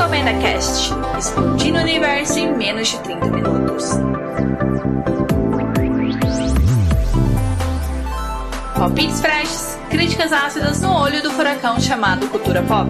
Recomenda 0.00 0.32
Cast, 0.40 0.94
explodindo 1.18 1.78
o 1.78 1.82
universo 1.82 2.38
em 2.38 2.56
menos 2.56 2.88
de 2.88 2.98
30 3.00 3.26
minutos. 3.26 3.84
Palpites 8.74 9.20
freshes, 9.20 9.78
críticas 9.90 10.32
ácidas 10.32 10.80
no 10.80 10.90
olho 10.90 11.22
do 11.22 11.30
furacão 11.30 11.78
chamado 11.78 12.26
cultura 12.28 12.62
pop. 12.62 12.88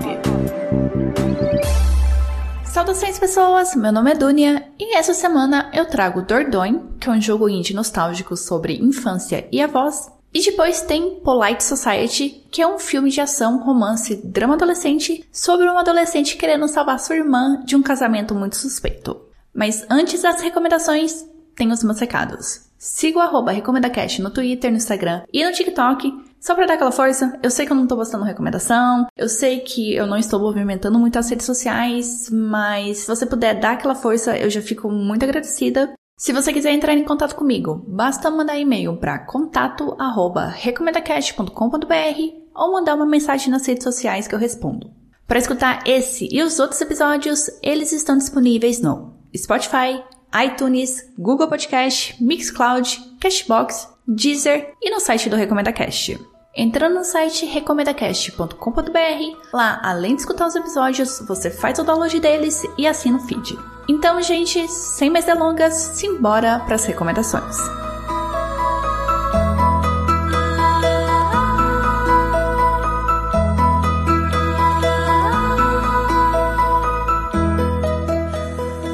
Saudações 2.62 3.18
pessoas, 3.18 3.74
meu 3.74 3.90
nome 3.90 4.12
é 4.12 4.14
Dunia 4.14 4.68
e 4.78 4.96
essa 4.96 5.12
semana 5.12 5.68
eu 5.74 5.86
trago 5.86 6.22
Dordogne, 6.22 6.80
que 7.00 7.08
é 7.08 7.12
um 7.12 7.20
jogo 7.20 7.48
indie 7.48 7.74
nostálgico 7.74 8.36
sobre 8.36 8.76
infância 8.76 9.48
e 9.50 9.60
avós, 9.60 10.12
e 10.32 10.40
depois 10.40 10.82
tem 10.82 11.20
Polite 11.20 11.64
Society, 11.64 12.46
que 12.50 12.62
é 12.62 12.66
um 12.66 12.78
filme 12.78 13.10
de 13.10 13.20
ação, 13.20 13.58
romance, 13.58 14.16
drama 14.24 14.54
adolescente 14.54 15.24
sobre 15.32 15.68
um 15.68 15.78
adolescente 15.78 16.36
querendo 16.36 16.68
salvar 16.68 17.00
sua 17.00 17.16
irmã 17.16 17.62
de 17.64 17.74
um 17.74 17.82
casamento 17.82 18.34
muito 18.34 18.56
suspeito. 18.56 19.20
Mas 19.52 19.84
antes 19.90 20.22
das 20.22 20.40
recomendações, 20.40 21.24
tem 21.56 21.72
os 21.72 21.82
meus 21.82 21.98
recados. 21.98 22.70
Siga 22.78 23.18
o 23.18 23.22
arroba 23.22 23.52
RecomendaCast 23.52 24.22
no 24.22 24.30
Twitter, 24.30 24.70
no 24.70 24.78
Instagram 24.78 25.22
e 25.32 25.44
no 25.44 25.52
TikTok. 25.52 26.10
Só 26.40 26.54
pra 26.54 26.64
dar 26.64 26.74
aquela 26.74 26.90
força, 26.90 27.38
eu 27.42 27.50
sei 27.50 27.66
que 27.66 27.72
eu 27.72 27.76
não 27.76 27.86
tô 27.86 27.94
postando 27.94 28.24
recomendação, 28.24 29.06
eu 29.14 29.28
sei 29.28 29.60
que 29.60 29.94
eu 29.94 30.06
não 30.06 30.16
estou 30.16 30.40
movimentando 30.40 30.98
muito 30.98 31.18
as 31.18 31.28
redes 31.28 31.44
sociais, 31.44 32.30
mas 32.30 32.98
se 32.98 33.06
você 33.06 33.26
puder 33.26 33.60
dar 33.60 33.72
aquela 33.72 33.94
força, 33.94 34.38
eu 34.38 34.48
já 34.48 34.62
fico 34.62 34.90
muito 34.90 35.22
agradecida. 35.22 35.92
Se 36.20 36.32
você 36.34 36.52
quiser 36.52 36.72
entrar 36.72 36.92
em 36.92 37.02
contato 37.02 37.34
comigo, 37.34 37.82
basta 37.88 38.30
mandar 38.30 38.58
e-mail 38.58 38.94
para 38.94 39.20
contato@recomendacast.com.br 39.20 42.20
ou 42.54 42.72
mandar 42.72 42.94
uma 42.94 43.06
mensagem 43.06 43.50
nas 43.50 43.66
redes 43.66 43.84
sociais 43.84 44.28
que 44.28 44.34
eu 44.34 44.38
respondo. 44.38 44.90
Para 45.26 45.38
escutar 45.38 45.82
esse 45.86 46.28
e 46.30 46.42
os 46.42 46.58
outros 46.58 46.78
episódios, 46.78 47.46
eles 47.62 47.90
estão 47.92 48.18
disponíveis 48.18 48.82
no 48.82 49.14
Spotify, 49.34 50.04
iTunes, 50.44 51.10
Google 51.18 51.48
Podcast, 51.48 52.22
Mixcloud, 52.22 53.16
Cashbox, 53.18 53.88
Deezer 54.06 54.74
e 54.82 54.90
no 54.90 55.00
site 55.00 55.30
do 55.30 55.36
Recomenda 55.36 55.72
Cast. 55.72 56.20
Entrando 56.54 56.96
no 56.96 57.04
site 57.04 57.46
recomendacast.com.br, 57.46 59.54
lá 59.54 59.80
além 59.82 60.16
de 60.16 60.20
escutar 60.20 60.48
os 60.48 60.54
episódios, 60.54 61.18
você 61.26 61.50
faz 61.50 61.78
o 61.78 61.82
download 61.82 62.20
deles 62.20 62.62
e 62.76 62.86
assina 62.86 63.16
o 63.16 63.20
feed. 63.20 63.56
Então, 63.92 64.22
gente, 64.22 64.68
sem 64.68 65.10
mais 65.10 65.24
delongas, 65.24 65.74
simbora 65.74 66.60
para 66.60 66.76
as 66.76 66.84
recomendações. 66.84 67.56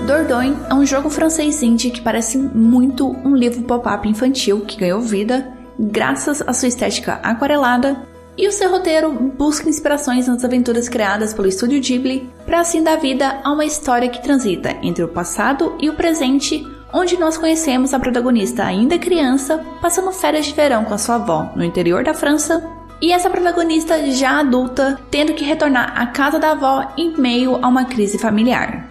Dordogne 0.07 0.57
é 0.71 0.73
um 0.75 0.87
jogo 0.87 1.11
francês 1.11 1.63
indie 1.63 1.91
que 1.91 2.01
parece 2.01 2.39
muito 2.39 3.07
um 3.23 3.37
livro 3.37 3.65
pop-up 3.65 4.09
infantil 4.09 4.63
que 4.63 4.79
ganhou 4.79 5.03
vida 5.03 5.47
graças 5.79 6.41
à 6.41 6.55
sua 6.55 6.69
estética 6.69 7.21
aquarelada 7.23 8.16
e 8.39 8.47
o 8.47 8.53
seu 8.53 8.71
roteiro 8.71 9.11
busca 9.13 9.69
inspirações 9.69 10.27
nas 10.27 10.45
aventuras 10.45 10.89
criadas 10.89 11.33
pelo 11.33 11.49
estúdio 11.49 11.81
Ghibli 11.81 12.31
para 12.45 12.61
assim 12.61 12.83
dar 12.83 12.97
vida 12.97 13.41
a 13.43 13.53
uma 13.53 13.65
história 13.65 14.09
que 14.09 14.23
transita 14.23 14.77
entre 14.83 15.03
o 15.03 15.09
passado 15.09 15.77
e 15.81 15.89
o 15.89 15.95
presente, 15.95 16.67
onde 16.93 17.17
nós 17.17 17.39
conhecemos 17.39 17.95
a 17.95 17.99
protagonista 17.99 18.65
ainda 18.65 18.99
criança 18.99 19.65
passando 19.81 20.13
férias 20.13 20.47
de 20.47 20.53
verão 20.53 20.85
com 20.85 20.95
a 20.95 20.99
sua 20.99 21.17
avó 21.17 21.51
no 21.57 21.65
interior 21.65 22.05
da 22.05 22.15
França 22.15 22.63
e 23.01 23.13
essa 23.13 23.31
protagonista 23.31 24.11
já 24.11 24.41
adulta 24.41 24.99
tendo 25.11 25.35
que 25.35 25.45
retornar 25.45 26.01
à 26.01 26.07
casa 26.07 26.39
da 26.39 26.53
avó 26.53 26.93
em 26.97 27.17
meio 27.17 27.57
a 27.63 27.69
uma 27.69 27.85
crise 27.85 28.19
familiar. 28.19 28.89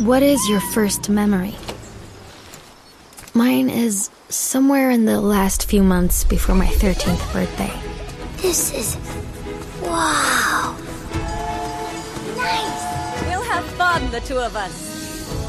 What 0.00 0.24
is 0.24 0.40
your 0.48 0.60
first 0.72 1.10
memory? 1.10 1.54
Mine 3.34 3.70
is 3.70 4.10
somewhere 4.28 4.90
in 4.90 5.06
the 5.06 5.20
last 5.20 5.68
few 5.68 5.82
months 5.82 6.24
before 6.24 6.54
my 6.54 6.66
13th 6.66 7.32
birthday. 7.32 7.81
This 8.42 8.74
is. 8.74 8.96
Wow! 9.82 10.74
Nice! 12.36 12.82
We'll 13.28 13.44
have 13.44 13.64
fun, 13.78 14.10
the 14.10 14.20
two 14.20 14.36
of 14.36 14.56
us. 14.56 14.74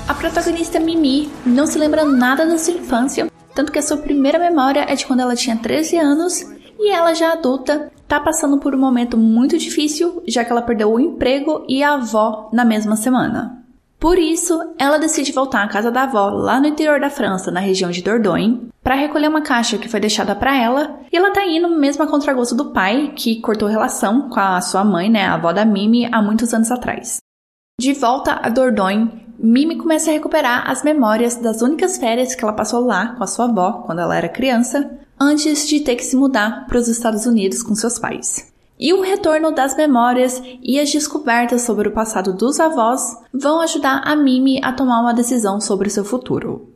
A 0.08 0.14
protagonista 0.14 0.80
Mimi 0.80 1.28
não 1.44 1.66
se 1.66 1.80
lembra 1.80 2.06
nada 2.06 2.46
da 2.46 2.56
sua 2.56 2.76
infância, 2.76 3.32
tanto 3.56 3.72
que 3.72 3.80
a 3.80 3.82
sua 3.82 3.98
primeira 3.98 4.38
memória 4.38 4.86
é 4.88 4.94
de 4.94 5.08
quando 5.08 5.22
ela 5.22 5.36
tinha 5.36 5.58
13 5.58 5.98
anos 5.98 6.46
e 6.80 6.92
ela 6.92 7.16
já 7.16 7.34
adulta 7.34 7.92
tá 8.08 8.20
passando 8.20 8.60
por 8.60 8.76
um 8.76 8.80
momento 8.80 9.18
muito 9.18 9.58
difícil, 9.58 10.22
já 10.28 10.46
que 10.46 10.52
ela 10.52 10.62
perdeu 10.62 10.94
o 10.94 11.00
emprego 11.00 11.66
e 11.68 11.82
a 11.82 11.96
avó 11.96 12.52
na 12.54 12.64
mesma 12.64 12.96
semana. 12.96 13.63
Por 14.04 14.20
isso, 14.20 14.60
ela 14.78 14.98
decide 14.98 15.32
voltar 15.32 15.64
à 15.64 15.68
casa 15.70 15.90
da 15.90 16.04
avó, 16.04 16.28
lá 16.30 16.60
no 16.60 16.68
interior 16.68 17.00
da 17.00 17.10
França, 17.10 17.50
na 17.50 17.62
região 17.62 17.90
de 17.90 18.02
Dordogne, 18.02 18.68
para 18.84 18.96
recolher 18.96 19.30
uma 19.30 19.42
caixa 19.42 19.78
que 19.78 19.88
foi 19.88 20.02
deixada 20.02 20.36
para 20.36 20.62
ela, 20.62 21.00
e 21.10 21.16
ela 21.16 21.32
tá 21.32 21.46
indo 21.48 21.70
mesmo 21.70 22.04
a 22.04 22.08
contragosto 22.08 22.54
do 22.54 22.74
pai, 22.74 23.14
que 23.16 23.40
cortou 23.40 23.70
relação 23.70 24.28
com 24.28 24.42
a 24.42 24.60
sua 24.60 24.84
mãe, 24.84 25.10
né, 25.10 25.26
a 25.26 25.36
avó 25.36 25.54
da 25.54 25.64
Mimi, 25.64 26.06
há 26.12 26.22
muitos 26.22 26.54
anos 26.54 26.70
atrás. 26.70 27.20
De 27.80 27.94
volta 27.94 28.42
a 28.44 28.50
Dordogne, 28.50 29.26
Mimi 29.40 29.78
começa 29.78 30.10
a 30.10 30.14
recuperar 30.14 30.70
as 30.70 30.84
memórias 30.84 31.38
das 31.38 31.62
únicas 31.62 31.98
férias 31.98 32.36
que 32.36 32.44
ela 32.44 32.52
passou 32.52 32.86
lá 32.86 33.16
com 33.16 33.24
a 33.24 33.28
sua 33.28 33.46
avó 33.46 33.84
quando 33.86 34.00
ela 34.00 34.18
era 34.18 34.28
criança, 34.28 35.00
antes 35.18 35.66
de 35.66 35.80
ter 35.80 35.96
que 35.96 36.04
se 36.04 36.18
mudar 36.18 36.68
para 36.68 36.78
os 36.78 36.90
Estados 36.90 37.26
Unidos 37.26 37.64
com 37.64 37.74
seus 37.74 37.98
pais. 37.98 38.53
E 38.80 38.92
o 38.94 39.02
retorno 39.02 39.52
das 39.52 39.76
memórias 39.76 40.42
e 40.62 40.80
as 40.80 40.92
descobertas 40.92 41.62
sobre 41.62 41.88
o 41.88 41.92
passado 41.92 42.34
dos 42.34 42.60
avós 42.60 43.18
vão 43.34 43.62
ajudar 43.62 44.02
a 44.04 44.16
Mimi 44.16 44.60
a 44.64 44.74
tomar 44.74 45.02
uma 45.02 45.14
decisão 45.14 45.62
sobre 45.62 45.90
seu 45.90 46.04
futuro. 46.04 46.74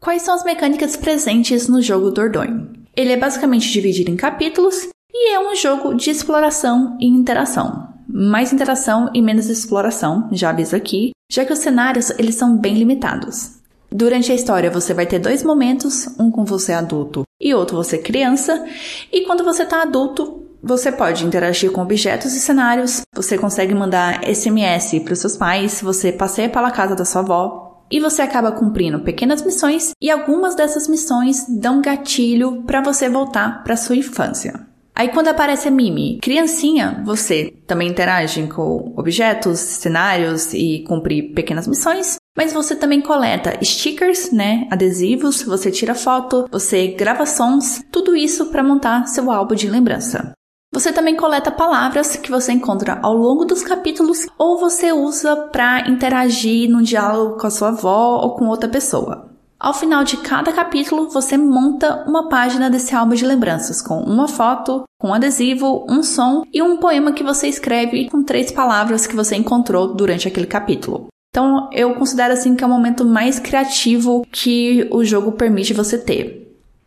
Quais 0.00 0.22
são 0.22 0.34
as 0.34 0.44
mecânicas 0.44 0.96
presentes 0.96 1.68
no 1.68 1.80
jogo 1.80 2.10
Dordogne? 2.10 2.70
Ele 2.96 3.12
é 3.12 3.16
basicamente 3.16 3.70
dividido 3.70 4.10
em 4.10 4.16
capítulos 4.16 4.88
e 5.12 5.32
é 5.32 5.38
um 5.38 5.54
jogo 5.54 5.94
de 5.94 6.10
exploração 6.10 6.96
e 7.00 7.06
interação. 7.06 7.88
Mais 8.06 8.52
interação 8.52 9.10
e 9.14 9.22
menos 9.22 9.48
exploração, 9.48 10.28
já 10.30 10.50
aviso 10.50 10.76
aqui, 10.76 11.12
já 11.30 11.44
que 11.44 11.52
os 11.52 11.58
cenários 11.58 12.10
eles 12.18 12.34
são 12.34 12.56
bem 12.56 12.74
limitados. 12.74 13.58
Durante 13.90 14.30
a 14.30 14.34
história 14.34 14.70
você 14.70 14.92
vai 14.92 15.06
ter 15.06 15.18
dois 15.18 15.42
momentos, 15.42 16.08
um 16.18 16.30
com 16.30 16.44
você 16.44 16.72
adulto 16.72 17.22
e 17.40 17.54
outro 17.54 17.76
você 17.76 17.96
criança, 17.96 18.64
e 19.12 19.22
quando 19.22 19.44
você 19.44 19.62
está 19.62 19.82
adulto, 19.82 20.43
você 20.66 20.90
pode 20.90 21.26
interagir 21.26 21.70
com 21.70 21.82
objetos 21.82 22.34
e 22.34 22.40
cenários, 22.40 23.02
você 23.14 23.36
consegue 23.36 23.74
mandar 23.74 24.24
SMS 24.24 24.98
para 25.00 25.12
os 25.12 25.18
seus 25.18 25.36
pais, 25.36 25.82
você 25.82 26.10
passeia 26.10 26.48
pela 26.48 26.70
casa 26.70 26.96
da 26.96 27.04
sua 27.04 27.20
avó, 27.20 27.84
e 27.90 28.00
você 28.00 28.22
acaba 28.22 28.50
cumprindo 28.50 29.00
pequenas 29.00 29.44
missões 29.44 29.90
e 30.00 30.10
algumas 30.10 30.54
dessas 30.54 30.88
missões 30.88 31.44
dão 31.48 31.82
gatilho 31.82 32.62
para 32.62 32.80
você 32.80 33.10
voltar 33.10 33.62
para 33.62 33.76
sua 33.76 33.94
infância. 33.94 34.66
Aí 34.96 35.08
quando 35.08 35.28
aparece 35.28 35.68
a 35.68 35.70
Mimi, 35.70 36.18
criancinha, 36.22 37.02
você 37.04 37.52
também 37.66 37.88
interage 37.88 38.46
com 38.46 38.94
objetos, 38.96 39.58
cenários 39.58 40.54
e 40.54 40.84
cumpre 40.86 41.34
pequenas 41.34 41.66
missões, 41.66 42.16
mas 42.36 42.52
você 42.52 42.74
também 42.74 43.00
coleta 43.00 43.58
stickers, 43.62 44.30
né, 44.30 44.66
adesivos, 44.70 45.42
você 45.42 45.70
tira 45.70 45.94
foto, 45.94 46.48
você 46.50 46.88
grava 46.88 47.26
sons, 47.26 47.82
tudo 47.92 48.16
isso 48.16 48.46
para 48.46 48.62
montar 48.62 49.06
seu 49.06 49.30
álbum 49.30 49.54
de 49.54 49.68
lembrança. 49.68 50.32
Você 50.74 50.92
também 50.92 51.14
coleta 51.14 51.52
palavras 51.52 52.16
que 52.16 52.32
você 52.32 52.50
encontra 52.50 52.98
ao 53.00 53.14
longo 53.14 53.44
dos 53.44 53.62
capítulos 53.62 54.26
ou 54.36 54.58
você 54.58 54.92
usa 54.92 55.36
para 55.52 55.88
interagir 55.88 56.68
num 56.68 56.82
diálogo 56.82 57.38
com 57.38 57.46
a 57.46 57.50
sua 57.50 57.68
avó 57.68 58.20
ou 58.20 58.34
com 58.34 58.48
outra 58.48 58.68
pessoa. 58.68 59.30
Ao 59.56 59.72
final 59.72 60.02
de 60.02 60.16
cada 60.16 60.52
capítulo, 60.52 61.08
você 61.08 61.38
monta 61.38 62.02
uma 62.08 62.28
página 62.28 62.68
desse 62.68 62.92
álbum 62.92 63.14
de 63.14 63.24
lembranças 63.24 63.80
com 63.80 64.00
uma 64.00 64.26
foto, 64.26 64.82
um 65.00 65.14
adesivo, 65.14 65.86
um 65.88 66.02
som 66.02 66.42
e 66.52 66.60
um 66.60 66.76
poema 66.78 67.12
que 67.12 67.22
você 67.22 67.46
escreve 67.46 68.10
com 68.10 68.24
três 68.24 68.50
palavras 68.50 69.06
que 69.06 69.14
você 69.14 69.36
encontrou 69.36 69.94
durante 69.94 70.26
aquele 70.26 70.48
capítulo. 70.48 71.06
Então, 71.30 71.70
eu 71.72 71.94
considero 71.94 72.32
assim 72.32 72.56
que 72.56 72.64
é 72.64 72.66
o 72.66 72.70
momento 72.70 73.04
mais 73.04 73.38
criativo 73.38 74.26
que 74.32 74.88
o 74.90 75.04
jogo 75.04 75.30
permite 75.30 75.72
você 75.72 75.96
ter. 75.96 76.43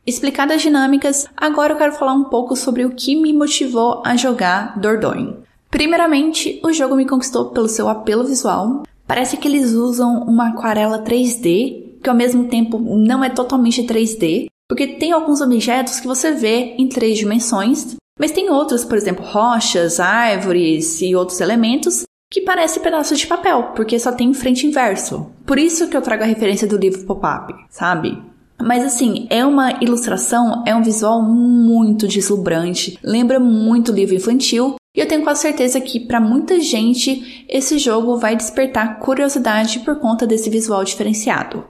Explicadas 0.08 0.56
as 0.56 0.62
dinâmicas, 0.62 1.28
agora 1.36 1.74
eu 1.74 1.78
quero 1.78 1.92
falar 1.92 2.14
um 2.14 2.24
pouco 2.24 2.56
sobre 2.56 2.86
o 2.86 2.92
que 2.92 3.14
me 3.14 3.34
motivou 3.34 4.02
a 4.06 4.16
jogar 4.16 4.80
Dordogne. 4.80 5.36
Primeiramente, 5.70 6.62
o 6.64 6.72
jogo 6.72 6.96
me 6.96 7.06
conquistou 7.06 7.48
pelo 7.48 7.68
seu 7.68 7.90
apelo 7.90 8.24
visual. 8.24 8.84
Parece 9.06 9.36
que 9.36 9.50
eles 9.50 9.74
usam 9.74 10.24
uma 10.24 10.48
aquarela 10.48 11.04
3D, 11.04 12.00
que 12.02 12.10
ao 12.10 12.16
mesmo 12.16 12.46
tempo 12.46 12.80
não 12.80 13.22
é 13.22 13.30
totalmente 13.30 13.84
3D, 13.84 14.46
porque 14.70 14.88
tem 14.88 15.12
alguns 15.12 15.42
objetos 15.42 16.00
que 16.00 16.08
você 16.08 16.32
vê 16.32 16.76
em 16.78 16.88
três 16.88 17.18
dimensões, 17.18 17.98
mas 18.18 18.32
tem 18.32 18.50
outros, 18.50 18.86
por 18.86 18.98
exemplo, 18.98 19.26
rochas, 19.26 20.00
árvores 20.00 21.02
e 21.02 21.14
outros 21.18 21.42
elementos 21.42 22.04
que 22.32 22.42
parecem 22.42 22.82
pedaços 22.82 23.20
de 23.20 23.28
papel, 23.28 23.74
porque 23.76 24.00
só 24.00 24.14
tem 24.14 24.34
frente 24.34 24.66
e 24.66 24.70
inverso. 24.70 25.30
Por 25.46 25.60
isso 25.60 25.90
que 25.90 25.98
eu 25.98 26.02
trago 26.02 26.24
a 26.24 26.28
referência 26.28 26.66
do 26.66 26.78
livro 26.78 27.06
pop-up, 27.06 27.54
sabe? 27.70 28.18
Mas 28.62 28.84
assim, 28.84 29.28
é 29.30 29.46
uma 29.46 29.74
ilustração, 29.84 30.64
é 30.66 30.76
um 30.76 30.82
visual 30.82 31.22
muito 31.22 32.08
deslumbrante, 32.08 32.98
lembra 33.04 33.40
muito 33.40 33.92
livro 33.92 34.16
infantil 34.16 34.76
E 34.96 35.00
eu 35.00 35.08
tenho 35.08 35.24
quase 35.24 35.42
certeza 35.42 35.80
que 35.80 36.00
para 36.00 36.20
muita 36.20 36.60
gente 36.60 37.46
esse 37.48 37.78
jogo 37.78 38.18
vai 38.18 38.36
despertar 38.36 39.00
curiosidade 39.00 39.80
por 39.82 40.00
conta 40.00 40.26
desse 40.26 40.50
visual 40.50 40.84
diferenciado. 40.84 41.64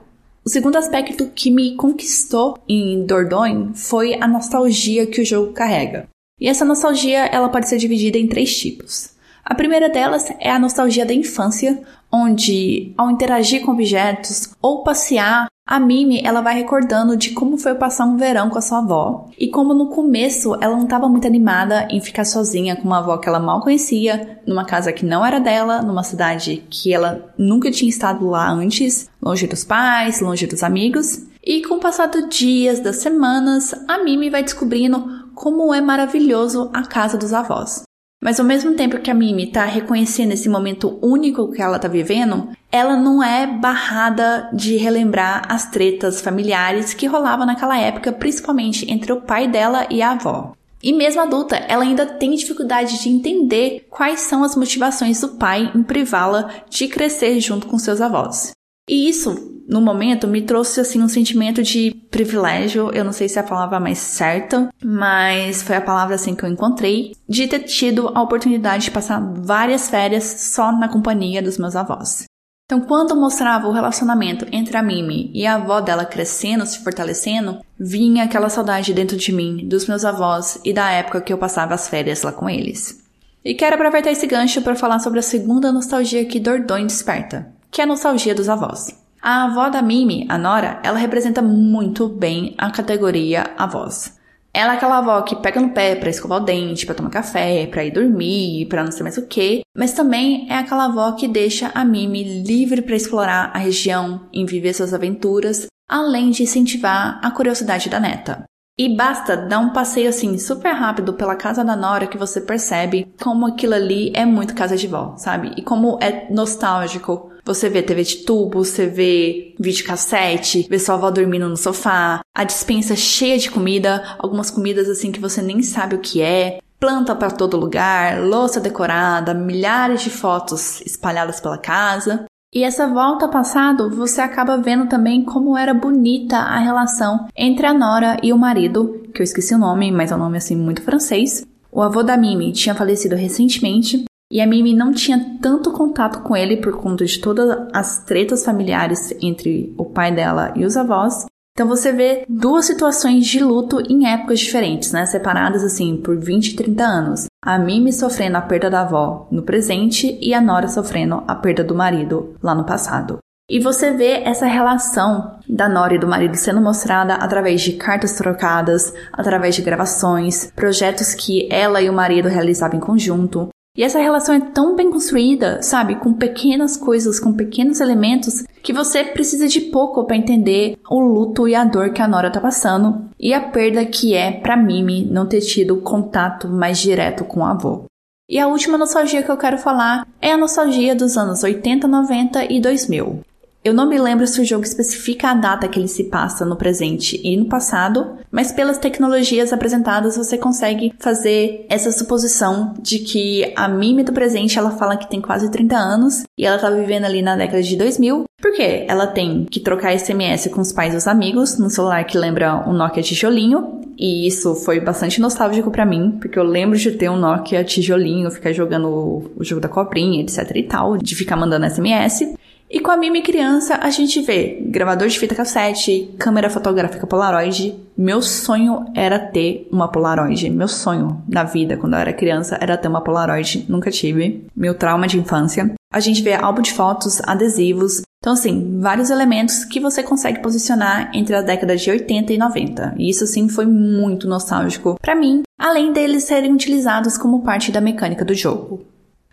O 0.44 0.48
segundo 0.48 0.76
aspecto 0.76 1.30
que 1.34 1.50
me 1.50 1.76
conquistou 1.76 2.56
em 2.66 3.04
Dordogne 3.04 3.74
foi 3.74 4.14
a 4.14 4.26
nostalgia 4.26 5.06
que 5.06 5.20
o 5.20 5.26
jogo 5.26 5.52
carrega. 5.52 6.08
E 6.40 6.48
essa 6.48 6.64
nostalgia 6.64 7.26
ela 7.26 7.50
pode 7.50 7.68
ser 7.68 7.76
dividida 7.76 8.16
em 8.16 8.26
três 8.26 8.56
tipos. 8.56 9.10
A 9.44 9.54
primeira 9.54 9.90
delas 9.90 10.24
é 10.40 10.50
a 10.50 10.58
nostalgia 10.58 11.04
da 11.04 11.12
infância, 11.12 11.82
onde 12.10 12.94
ao 12.96 13.10
interagir 13.10 13.62
com 13.62 13.72
objetos 13.72 14.50
ou 14.62 14.82
passear 14.82 15.48
a 15.68 15.78
Mimi, 15.78 16.22
ela 16.24 16.40
vai 16.40 16.54
recordando 16.54 17.14
de 17.14 17.32
como 17.32 17.58
foi 17.58 17.74
passar 17.74 18.06
um 18.06 18.16
verão 18.16 18.48
com 18.48 18.56
a 18.56 18.62
sua 18.62 18.78
avó 18.78 19.28
e 19.38 19.48
como 19.48 19.74
no 19.74 19.88
começo 19.88 20.54
ela 20.62 20.74
não 20.74 20.84
estava 20.84 21.10
muito 21.10 21.26
animada 21.26 21.86
em 21.90 22.00
ficar 22.00 22.24
sozinha 22.24 22.74
com 22.74 22.84
uma 22.84 23.00
avó 23.00 23.18
que 23.18 23.28
ela 23.28 23.38
mal 23.38 23.60
conhecia, 23.60 24.40
numa 24.46 24.64
casa 24.64 24.94
que 24.94 25.04
não 25.04 25.22
era 25.22 25.38
dela, 25.38 25.82
numa 25.82 26.02
cidade 26.02 26.64
que 26.70 26.94
ela 26.94 27.34
nunca 27.36 27.70
tinha 27.70 27.90
estado 27.90 28.26
lá 28.26 28.50
antes, 28.50 29.10
longe 29.20 29.46
dos 29.46 29.62
pais, 29.62 30.22
longe 30.22 30.46
dos 30.46 30.62
amigos. 30.62 31.26
E 31.44 31.60
com 31.60 31.74
o 31.74 31.80
passar 31.80 32.06
dos 32.06 32.30
dias, 32.30 32.80
das 32.80 32.96
semanas, 32.96 33.74
a 33.86 34.02
Mimi 34.02 34.30
vai 34.30 34.42
descobrindo 34.42 35.28
como 35.34 35.74
é 35.74 35.82
maravilhoso 35.82 36.70
a 36.72 36.82
casa 36.82 37.18
dos 37.18 37.34
avós. 37.34 37.82
Mas 38.20 38.40
ao 38.40 38.46
mesmo 38.46 38.74
tempo 38.74 38.98
que 38.98 39.10
a 39.10 39.14
Mimi 39.14 39.46
tá 39.46 39.64
reconhecendo 39.64 40.32
esse 40.32 40.48
momento 40.48 40.98
único 41.00 41.52
que 41.52 41.62
ela 41.62 41.78
tá 41.78 41.86
vivendo, 41.86 42.48
ela 42.70 42.96
não 42.96 43.22
é 43.22 43.46
barrada 43.46 44.50
de 44.52 44.76
relembrar 44.76 45.44
as 45.48 45.70
tretas 45.70 46.20
familiares 46.20 46.92
que 46.92 47.06
rolavam 47.06 47.46
naquela 47.46 47.78
época, 47.78 48.12
principalmente 48.12 48.90
entre 48.90 49.12
o 49.12 49.20
pai 49.20 49.46
dela 49.46 49.86
e 49.88 50.02
a 50.02 50.10
avó. 50.10 50.52
E 50.82 50.92
mesmo 50.92 51.20
adulta, 51.20 51.56
ela 51.68 51.82
ainda 51.82 52.06
tem 52.06 52.34
dificuldade 52.34 53.00
de 53.00 53.08
entender 53.08 53.86
quais 53.90 54.20
são 54.20 54.44
as 54.44 54.54
motivações 54.54 55.20
do 55.20 55.28
pai 55.30 55.72
em 55.74 55.82
privá-la 55.82 56.50
de 56.68 56.86
crescer 56.88 57.40
junto 57.40 57.66
com 57.66 57.78
seus 57.78 58.00
avós. 58.00 58.52
E 58.88 59.08
isso 59.08 59.58
no 59.68 59.82
momento 59.82 60.26
me 60.26 60.40
trouxe 60.40 60.80
assim 60.80 61.02
um 61.02 61.08
sentimento 61.08 61.62
de 61.62 61.90
privilégio, 62.10 62.90
eu 62.94 63.04
não 63.04 63.12
sei 63.12 63.28
se 63.28 63.38
é 63.38 63.42
a 63.42 63.44
palavra 63.44 63.78
mais 63.78 63.98
certa, 63.98 64.70
mas 64.82 65.62
foi 65.62 65.76
a 65.76 65.80
palavra 65.80 66.14
assim 66.14 66.34
que 66.34 66.42
eu 66.42 66.48
encontrei, 66.48 67.12
de 67.28 67.46
ter 67.46 67.60
tido 67.60 68.10
a 68.14 68.22
oportunidade 68.22 68.84
de 68.84 68.90
passar 68.90 69.20
várias 69.20 69.90
férias 69.90 70.24
só 70.24 70.72
na 70.72 70.88
companhia 70.88 71.42
dos 71.42 71.58
meus 71.58 71.76
avós. 71.76 72.24
Então, 72.64 72.80
quando 72.80 73.16
mostrava 73.16 73.66
o 73.66 73.72
relacionamento 73.72 74.46
entre 74.52 74.76
a 74.76 74.82
Mimi 74.82 75.30
e 75.34 75.46
a 75.46 75.54
avó 75.54 75.80
dela 75.80 76.04
crescendo, 76.04 76.66
se 76.66 76.82
fortalecendo, 76.84 77.60
vinha 77.78 78.24
aquela 78.24 78.50
saudade 78.50 78.92
dentro 78.92 79.16
de 79.16 79.32
mim 79.32 79.66
dos 79.66 79.86
meus 79.86 80.04
avós 80.04 80.60
e 80.64 80.72
da 80.72 80.90
época 80.90 81.20
que 81.20 81.32
eu 81.32 81.38
passava 81.38 81.74
as 81.74 81.88
férias 81.88 82.22
lá 82.22 82.32
com 82.32 82.48
eles. 82.48 83.02
E 83.42 83.54
quero 83.54 83.74
aproveitar 83.74 84.10
esse 84.10 84.26
gancho 84.26 84.60
para 84.60 84.74
falar 84.74 84.98
sobre 84.98 85.18
a 85.18 85.22
segunda 85.22 85.72
nostalgia 85.72 86.26
que 86.26 86.38
Dordogne 86.38 86.86
desperta, 86.86 87.50
que 87.70 87.80
é 87.80 87.84
a 87.84 87.86
nostalgia 87.86 88.34
dos 88.34 88.48
avós. 88.48 88.94
A 89.20 89.44
avó 89.44 89.68
da 89.68 89.82
Mimi, 89.82 90.26
a 90.28 90.38
Nora, 90.38 90.80
ela 90.82 90.98
representa 90.98 91.42
muito 91.42 92.08
bem 92.08 92.54
a 92.56 92.70
categoria 92.70 93.50
avós. 93.56 94.16
Ela 94.54 94.72
é 94.72 94.76
aquela 94.76 94.98
avó 94.98 95.22
que 95.22 95.36
pega 95.36 95.60
no 95.60 95.70
pé 95.70 95.94
para 95.94 96.08
escovar 96.08 96.40
o 96.40 96.44
dente, 96.44 96.86
para 96.86 96.94
tomar 96.94 97.10
café, 97.10 97.66
para 97.66 97.84
ir 97.84 97.90
dormir, 97.90 98.66
para 98.66 98.82
não 98.82 98.90
sei 98.90 99.02
mais 99.02 99.18
o 99.18 99.26
que, 99.26 99.60
mas 99.76 99.92
também 99.92 100.46
é 100.50 100.54
aquela 100.54 100.86
avó 100.86 101.12
que 101.12 101.28
deixa 101.28 101.70
a 101.74 101.84
Mimi 101.84 102.42
livre 102.42 102.82
para 102.82 102.96
explorar 102.96 103.50
a 103.54 103.58
região, 103.58 104.28
em 104.32 104.46
viver 104.46 104.72
suas 104.72 104.94
aventuras, 104.94 105.66
além 105.88 106.30
de 106.30 106.42
incentivar 106.42 107.20
a 107.22 107.30
curiosidade 107.30 107.88
da 107.88 108.00
neta. 108.00 108.44
E 108.80 108.94
basta 108.94 109.36
dar 109.36 109.58
um 109.58 109.72
passeio 109.72 110.08
assim 110.08 110.38
super 110.38 110.72
rápido 110.72 111.12
pela 111.12 111.34
casa 111.34 111.64
da 111.64 111.74
Nora 111.74 112.06
que 112.06 112.16
você 112.16 112.40
percebe 112.40 113.12
como 113.20 113.44
aquilo 113.44 113.74
ali 113.74 114.12
é 114.14 114.24
muito 114.24 114.54
casa 114.54 114.76
de 114.76 114.86
vó, 114.86 115.16
sabe? 115.16 115.52
E 115.56 115.62
como 115.62 115.98
é 116.00 116.32
nostálgico 116.32 117.32
você 117.48 117.70
vê 117.70 117.82
TV 117.82 118.02
de 118.02 118.16
tubo, 118.18 118.62
você 118.62 118.86
vê 118.86 119.54
videocassete, 119.58 120.66
vê 120.68 120.78
sua 120.78 120.96
avó 120.96 121.10
dormindo 121.10 121.48
no 121.48 121.56
sofá, 121.56 122.20
a 122.34 122.44
dispensa 122.44 122.94
cheia 122.94 123.38
de 123.38 123.50
comida, 123.50 124.16
algumas 124.18 124.50
comidas 124.50 124.86
assim 124.86 125.10
que 125.10 125.18
você 125.18 125.40
nem 125.40 125.62
sabe 125.62 125.94
o 125.94 126.00
que 126.00 126.20
é, 126.20 126.58
planta 126.78 127.16
para 127.16 127.30
todo 127.30 127.56
lugar, 127.56 128.22
louça 128.22 128.60
decorada, 128.60 129.32
milhares 129.32 130.02
de 130.02 130.10
fotos 130.10 130.82
espalhadas 130.82 131.40
pela 131.40 131.56
casa. 131.56 132.26
E 132.54 132.62
essa 132.62 132.86
volta 132.86 133.24
ao 133.24 133.30
passado, 133.30 133.90
você 133.90 134.20
acaba 134.20 134.58
vendo 134.58 134.86
também 134.86 135.24
como 135.24 135.56
era 135.56 135.72
bonita 135.72 136.36
a 136.36 136.58
relação 136.58 137.28
entre 137.36 137.66
a 137.66 137.72
Nora 137.72 138.18
e 138.22 138.30
o 138.30 138.38
marido, 138.38 139.06
que 139.14 139.22
eu 139.22 139.24
esqueci 139.24 139.54
o 139.54 139.58
nome, 139.58 139.90
mas 139.90 140.12
é 140.12 140.16
um 140.16 140.18
nome 140.18 140.36
assim 140.36 140.56
muito 140.56 140.82
francês. 140.82 141.46
O 141.72 141.80
avô 141.80 142.02
da 142.02 142.16
Mimi 142.16 142.52
tinha 142.52 142.74
falecido 142.74 143.16
recentemente 143.16 144.04
e 144.30 144.40
a 144.40 144.46
Mimi 144.46 144.74
não 144.74 144.92
tinha 144.92 145.38
tanto 145.40 145.72
contato 145.72 146.22
com 146.22 146.36
ele 146.36 146.58
por 146.58 146.76
conta 146.76 147.04
de 147.04 147.18
todas 147.18 147.66
as 147.72 148.04
tretas 148.04 148.44
familiares 148.44 149.14
entre 149.22 149.74
o 149.78 149.86
pai 149.86 150.14
dela 150.14 150.52
e 150.54 150.64
os 150.64 150.76
avós. 150.76 151.24
Então 151.52 151.66
você 151.66 151.90
vê 151.90 152.24
duas 152.28 152.66
situações 152.66 153.26
de 153.26 153.42
luto 153.42 153.80
em 153.80 154.06
épocas 154.06 154.38
diferentes, 154.38 154.92
né? 154.92 155.06
Separadas 155.06 155.64
assim 155.64 155.96
por 155.96 156.16
20 156.16 156.48
e 156.48 156.56
30 156.56 156.84
anos. 156.84 157.26
A 157.42 157.58
Mimi 157.58 157.92
sofrendo 157.92 158.36
a 158.36 158.42
perda 158.42 158.70
da 158.70 158.82
avó 158.82 159.26
no 159.32 159.42
presente 159.42 160.18
e 160.20 160.34
a 160.34 160.40
Nora 160.40 160.68
sofrendo 160.68 161.24
a 161.26 161.34
perda 161.34 161.64
do 161.64 161.74
marido 161.74 162.36
lá 162.42 162.54
no 162.54 162.64
passado. 162.64 163.18
E 163.50 163.58
você 163.58 163.92
vê 163.92 164.22
essa 164.24 164.46
relação 164.46 165.38
da 165.48 165.68
Nora 165.68 165.94
e 165.94 165.98
do 165.98 166.06
marido 166.06 166.36
sendo 166.36 166.60
mostrada 166.60 167.14
através 167.14 167.62
de 167.62 167.72
cartas 167.72 168.14
trocadas, 168.14 168.92
através 169.10 169.56
de 169.56 169.62
gravações, 169.62 170.52
projetos 170.54 171.14
que 171.14 171.48
ela 171.50 171.80
e 171.80 171.88
o 171.88 171.94
marido 171.94 172.28
realizavam 172.28 172.76
em 172.76 172.80
conjunto, 172.80 173.48
e 173.78 173.84
essa 173.84 174.00
relação 174.00 174.34
é 174.34 174.40
tão 174.40 174.74
bem 174.74 174.90
construída, 174.90 175.62
sabe, 175.62 175.94
com 175.94 176.12
pequenas 176.12 176.76
coisas, 176.76 177.20
com 177.20 177.32
pequenos 177.32 177.80
elementos, 177.80 178.42
que 178.60 178.72
você 178.72 179.04
precisa 179.04 179.46
de 179.46 179.60
pouco 179.60 180.04
para 180.04 180.16
entender 180.16 180.76
o 180.90 180.98
luto 180.98 181.46
e 181.46 181.54
a 181.54 181.62
dor 181.64 181.92
que 181.92 182.02
a 182.02 182.08
Nora 182.08 182.28
tá 182.28 182.40
passando 182.40 183.08
e 183.20 183.32
a 183.32 183.40
perda 183.40 183.86
que 183.86 184.14
é 184.14 184.32
para 184.32 184.56
Mimi 184.56 185.04
não 185.04 185.28
ter 185.28 185.42
tido 185.42 185.76
contato 185.76 186.48
mais 186.48 186.78
direto 186.78 187.24
com 187.24 187.38
o 187.38 187.44
avô. 187.44 187.84
E 188.28 188.36
a 188.36 188.48
última 188.48 188.76
nostalgia 188.76 189.22
que 189.22 189.30
eu 189.30 189.36
quero 189.36 189.58
falar 189.58 190.04
é 190.20 190.32
a 190.32 190.36
nostalgia 190.36 190.96
dos 190.96 191.16
anos 191.16 191.44
80, 191.44 191.86
90 191.86 192.52
e 192.52 192.60
2000. 192.60 193.20
Eu 193.64 193.74
não 193.74 193.88
me 193.88 193.98
lembro 193.98 194.26
se 194.26 194.40
o 194.40 194.44
jogo 194.44 194.64
especifica 194.64 195.30
a 195.30 195.34
data 195.34 195.68
que 195.68 195.78
ele 195.78 195.88
se 195.88 196.04
passa 196.04 196.44
no 196.44 196.56
presente 196.56 197.20
e 197.24 197.36
no 197.36 197.46
passado, 197.46 198.16
mas 198.30 198.52
pelas 198.52 198.78
tecnologias 198.78 199.52
apresentadas 199.52 200.16
você 200.16 200.38
consegue 200.38 200.94
fazer 200.98 201.66
essa 201.68 201.90
suposição 201.90 202.74
de 202.80 203.00
que 203.00 203.52
a 203.56 203.68
Mimi 203.68 204.04
do 204.04 204.12
presente 204.12 204.58
ela 204.58 204.70
fala 204.70 204.96
que 204.96 205.10
tem 205.10 205.20
quase 205.20 205.50
30 205.50 205.76
anos 205.76 206.22
e 206.38 206.46
ela 206.46 206.58
tá 206.58 206.70
vivendo 206.70 207.04
ali 207.04 207.20
na 207.20 207.36
década 207.36 207.62
de 207.62 207.76
2000. 207.76 208.24
Por 208.40 208.52
quê? 208.52 208.86
Ela 208.88 209.08
tem 209.08 209.44
que 209.44 209.58
trocar 209.58 209.98
SMS 209.98 210.48
com 210.48 210.60
os 210.60 210.72
pais 210.72 210.94
e 210.94 210.96
os 210.96 211.08
amigos 211.08 211.58
no 211.58 211.68
celular 211.68 212.04
que 212.04 212.16
lembra 212.16 212.64
um 212.68 212.72
Nokia 212.72 213.02
tijolinho, 213.02 213.78
e 213.98 214.28
isso 214.28 214.54
foi 214.54 214.78
bastante 214.78 215.20
nostálgico 215.20 215.72
para 215.72 215.84
mim, 215.84 216.16
porque 216.20 216.38
eu 216.38 216.44
lembro 216.44 216.78
de 216.78 216.92
ter 216.92 217.10
um 217.10 217.16
Nokia 217.16 217.64
tijolinho, 217.64 218.30
ficar 218.30 218.52
jogando 218.52 219.32
o 219.36 219.42
jogo 219.42 219.60
da 219.60 219.68
cobrinha, 219.68 220.22
etc 220.22 220.52
e 220.54 220.62
tal, 220.62 220.96
de 220.96 221.16
ficar 221.16 221.36
mandando 221.36 221.68
SMS. 221.68 222.34
E 222.70 222.80
com 222.80 222.90
a 222.90 222.96
Mimi 222.98 223.22
criança, 223.22 223.78
a 223.80 223.88
gente 223.88 224.20
vê 224.20 224.58
gravador 224.60 225.08
de 225.08 225.18
fita 225.18 225.34
cassete, 225.34 226.14
câmera 226.18 226.50
fotográfica 226.50 227.06
Polaroid. 227.06 227.74
Meu 227.96 228.20
sonho 228.20 228.84
era 228.94 229.18
ter 229.18 229.66
uma 229.72 229.88
Polaroid. 229.88 230.50
Meu 230.50 230.68
sonho 230.68 231.22
na 231.26 231.44
vida, 231.44 231.78
quando 231.78 231.94
eu 231.94 232.00
era 232.00 232.12
criança, 232.12 232.58
era 232.60 232.76
ter 232.76 232.88
uma 232.88 233.00
Polaroid. 233.00 233.64
Nunca 233.70 233.90
tive. 233.90 234.46
Meu 234.54 234.74
trauma 234.74 235.06
de 235.06 235.18
infância. 235.18 235.74
A 235.90 236.00
gente 236.00 236.22
vê 236.22 236.34
álbum 236.34 236.60
de 236.60 236.72
fotos, 236.72 237.22
adesivos. 237.24 238.02
Então, 238.18 238.34
assim, 238.34 238.78
vários 238.80 239.08
elementos 239.08 239.64
que 239.64 239.80
você 239.80 240.02
consegue 240.02 240.42
posicionar 240.42 241.10
entre 241.14 241.34
a 241.34 241.40
década 241.40 241.74
de 241.74 241.90
80 241.90 242.32
e 242.34 242.38
90. 242.38 242.94
E 242.98 243.08
isso, 243.08 243.26
sim, 243.26 243.48
foi 243.48 243.64
muito 243.64 244.28
nostálgico 244.28 244.98
para 245.00 245.14
mim, 245.14 245.42
além 245.58 245.92
deles 245.92 246.24
serem 246.24 246.52
utilizados 246.52 247.16
como 247.16 247.42
parte 247.42 247.72
da 247.72 247.80
mecânica 247.80 248.24
do 248.24 248.34
jogo. 248.34 248.84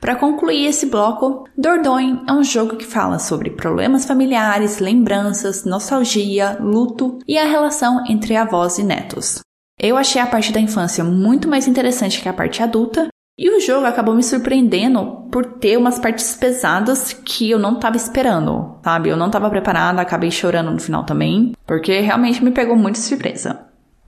Para 0.06 0.16
concluir 0.16 0.68
esse 0.68 0.86
bloco, 0.86 1.50
Dordogne 1.58 2.22
é 2.30 2.32
um 2.32 2.44
jogo 2.44 2.76
que 2.76 2.86
fala 2.86 3.18
sobre 3.18 3.50
problemas 3.50 4.06
familiares, 4.06 4.78
lembranças, 4.78 5.66
nostalgia, 5.66 6.60
luto 6.62 7.18
e 7.28 7.40
a 7.40 7.46
relação 7.46 8.04
entre 8.08 8.36
avós 8.36 8.78
e 8.78 8.84
netos. 8.84 9.40
Eu 9.82 9.98
achei 9.98 10.22
a 10.22 10.28
parte 10.28 10.52
da 10.52 10.60
infância 10.60 11.04
muito 11.04 11.48
mais 11.48 11.68
interessante 11.68 12.22
que 12.22 12.30
a 12.30 12.34
parte 12.34 12.62
adulta, 12.62 13.08
e 13.36 13.50
o 13.50 13.60
jogo 13.60 13.88
acabou 13.88 14.14
me 14.14 14.22
surpreendendo 14.22 15.28
por 15.32 15.44
ter 15.58 15.76
umas 15.76 15.98
partes 15.98 16.36
pesadas 16.36 17.12
que 17.12 17.50
eu 17.50 17.58
não 17.58 17.74
estava 17.74 17.98
esperando, 17.98 18.78
sabe? 18.84 19.10
Eu 19.10 19.18
não 19.18 19.26
estava 19.26 19.50
preparada, 19.50 20.04
acabei 20.04 20.30
chorando 20.30 20.70
no 20.70 20.80
final 20.80 21.04
também, 21.04 21.54
porque 21.66 22.00
realmente 22.02 22.44
me 22.44 22.52
pegou 22.52 22.76
muito 22.76 22.98
de 22.98 23.02
surpresa. 23.02 23.66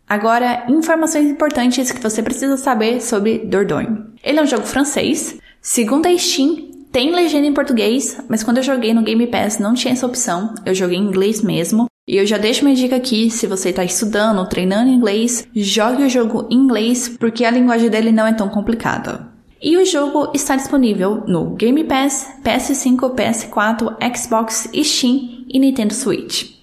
Agora, 0.08 0.64
informações 0.70 1.26
importantes 1.26 1.92
que 1.92 2.00
você 2.00 2.22
precisa 2.22 2.56
saber 2.56 3.02
sobre 3.02 3.40
Dordogne. 3.40 4.06
Ele 4.24 4.40
é 4.40 4.44
um 4.44 4.48
jogo 4.48 4.64
francês, 4.64 5.38
Segundo 5.70 6.06
a 6.06 6.18
Steam, 6.18 6.56
tem 6.94 7.14
legenda 7.14 7.46
em 7.46 7.54
português, 7.54 8.18
mas 8.30 8.42
quando 8.42 8.56
eu 8.56 8.64
joguei 8.64 8.94
no 8.94 9.04
Game 9.04 9.28
Pass 9.28 9.60
não 9.60 9.74
tinha 9.74 9.92
essa 9.92 10.06
opção. 10.06 10.56
Eu 10.66 10.74
joguei 10.74 10.98
em 10.98 11.04
inglês 11.04 11.42
mesmo. 11.42 11.88
E 12.08 12.16
eu 12.16 12.26
já 12.26 12.38
deixo 12.38 12.64
minha 12.64 12.74
dica 12.74 12.96
aqui, 12.96 13.30
se 13.30 13.48
você 13.48 13.72
está 13.72 13.84
estudando, 13.84 14.48
treinando 14.48 14.90
inglês, 14.90 15.46
jogue 15.54 16.04
o 16.04 16.10
jogo 16.10 16.48
em 16.50 16.56
inglês, 16.56 17.10
porque 17.20 17.44
a 17.44 17.52
linguagem 17.52 17.90
dele 17.90 18.14
não 18.14 18.26
é 18.26 18.32
tão 18.32 18.48
complicada. 18.48 19.28
E 19.62 19.76
o 19.76 19.86
jogo 19.86 20.32
está 20.34 20.56
disponível 20.56 21.26
no 21.28 21.50
Game 21.56 21.84
Pass, 21.84 22.30
PS5, 22.46 23.14
PS4, 23.14 24.16
Xbox, 24.16 24.70
Steam 24.74 25.44
e 25.50 25.60
Nintendo 25.60 25.94
Switch. 25.94 26.57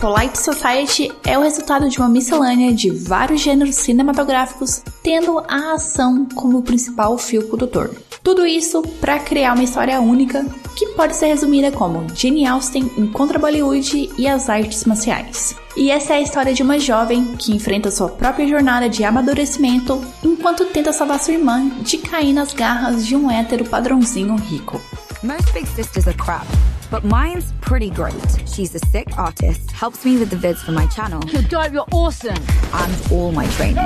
Polite 0.00 0.38
Society 0.38 1.12
é 1.26 1.36
o 1.36 1.42
resultado 1.42 1.86
de 1.90 1.98
uma 1.98 2.08
miscelânea 2.08 2.72
de 2.72 2.88
vários 2.88 3.42
gêneros 3.42 3.74
cinematográficos, 3.74 4.82
tendo 5.02 5.38
a 5.46 5.74
ação 5.74 6.24
como 6.34 6.62
principal 6.62 7.18
fio 7.18 7.46
condutor. 7.48 7.90
Tudo 8.22 8.46
isso 8.46 8.80
para 8.98 9.18
criar 9.18 9.52
uma 9.52 9.62
história 9.62 10.00
única 10.00 10.42
que 10.74 10.86
pode 10.94 11.14
ser 11.14 11.26
resumida 11.26 11.70
como 11.70 12.06
Jane 12.14 12.46
Austen 12.46 12.90
encontra 12.96 13.38
Bollywood 13.38 14.10
e 14.16 14.26
as 14.26 14.48
artes 14.48 14.86
marciais. 14.86 15.54
E 15.76 15.90
essa 15.90 16.14
é 16.14 16.16
a 16.16 16.22
história 16.22 16.54
de 16.54 16.62
uma 16.62 16.78
jovem 16.78 17.36
que 17.36 17.54
enfrenta 17.54 17.90
sua 17.90 18.08
própria 18.08 18.48
jornada 18.48 18.88
de 18.88 19.04
amadurecimento 19.04 20.02
enquanto 20.24 20.64
tenta 20.64 20.94
salvar 20.94 21.20
sua 21.20 21.34
irmã 21.34 21.68
de 21.82 21.98
cair 21.98 22.32
nas 22.32 22.54
garras 22.54 23.06
de 23.06 23.14
um 23.14 23.30
hétero 23.30 23.66
padrãozinho 23.66 24.34
rico. 24.36 24.80
Most 25.22 25.52
big 25.52 25.66
sisters 25.66 26.08
are 26.08 26.16
crap, 26.16 26.46
but 26.90 27.04
mine's 27.04 27.52
pretty 27.60 27.90
great. 27.90 28.14
She's 28.46 28.74
a 28.74 28.78
sick 28.86 29.16
artist, 29.16 29.70
helps 29.70 30.04
me 30.04 30.18
with 30.18 30.30
the 30.30 30.36
vids 30.36 30.58
for 30.58 30.72
my 30.72 30.86
channel. 30.86 31.22
Your 31.28 31.42
dope, 31.42 31.72
you're 31.72 31.86
awesome. 31.92 32.42
And 32.72 33.12
all 33.12 33.32
my 33.32 33.46
training. 33.48 33.76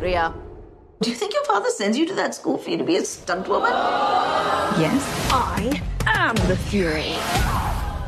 Ria. 0.00 0.34
Do 1.00 1.10
you 1.10 1.16
think 1.16 1.34
your 1.34 1.44
father 1.44 1.70
sends 1.70 1.98
you 1.98 2.06
to 2.06 2.14
that 2.14 2.34
school 2.34 2.58
for 2.58 2.70
you 2.70 2.78
to 2.78 2.84
be 2.84 2.96
a 2.96 3.04
stunt 3.04 3.48
woman? 3.48 3.72
Yes? 4.78 5.02
I 5.30 5.82
am 6.06 6.34
the 6.48 6.56
Fury. 6.56 7.14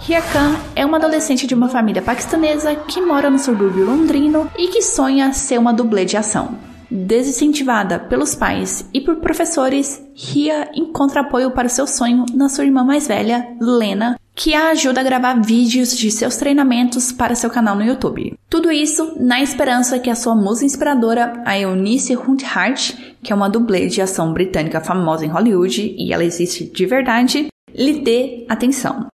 Ria 0.07 0.23
Khan 0.23 0.57
é 0.75 0.87
uma 0.87 0.97
adolescente 0.97 1.47
de 1.47 1.55
uma 1.55 1.69
família 1.69 2.01
paquistanesa 2.01 2.75
que 2.75 3.01
mora 3.01 3.29
no 3.29 3.39
subúrbio 3.39 3.85
londrino 3.85 4.51
e 4.57 4.69
que 4.69 4.81
sonha 4.81 5.33
ser 5.35 5.59
uma 5.59 5.73
dublê 5.73 6.07
de 6.07 6.17
ação. 6.17 6.68
Desincentivada 6.91 7.99
pelos 7.99 8.35
pais 8.35 8.89
e 8.95 9.01
por 9.01 9.17
professores, 9.17 10.03
Ria 10.15 10.71
encontra 10.75 11.21
apoio 11.21 11.51
para 11.51 11.69
seu 11.69 11.87
sonho 11.87 12.25
na 12.35 12.49
sua 12.49 12.65
irmã 12.65 12.83
mais 12.83 13.07
velha, 13.07 13.47
Lena, 13.61 14.19
que 14.35 14.55
a 14.55 14.71
ajuda 14.71 15.01
a 15.01 15.05
gravar 15.05 15.35
vídeos 15.43 15.97
de 15.97 16.11
seus 16.11 16.37
treinamentos 16.37 17.13
para 17.13 17.35
seu 17.35 17.51
canal 17.51 17.77
no 17.77 17.85
YouTube. 17.85 18.39
Tudo 18.49 18.71
isso 18.71 19.17
na 19.21 19.43
esperança 19.43 19.99
que 19.99 20.09
a 20.09 20.15
sua 20.15 20.35
musa 20.35 20.65
inspiradora, 20.65 21.43
a 21.45 21.59
Eunice 21.59 22.17
Hunthart, 22.17 22.95
que 23.23 23.33
é 23.33 23.37
uma 23.37 23.51
dublê 23.51 23.89
de 23.89 24.01
ação 24.01 24.33
britânica 24.33 24.81
famosa 24.81 25.27
em 25.27 25.29
Hollywood 25.29 25.95
e 25.99 26.13
ela 26.13 26.25
existe 26.25 26.65
de 26.65 26.87
verdade, 26.87 27.49
lhe 27.75 28.01
dê 28.01 28.47
atenção. 28.49 29.09